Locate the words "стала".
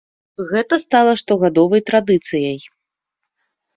0.85-1.13